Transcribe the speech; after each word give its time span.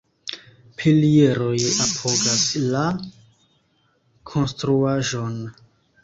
Pilieroj 0.77 1.57
apogas 1.83 2.39
la 2.75 2.85
konstruaĵon. 4.31 5.37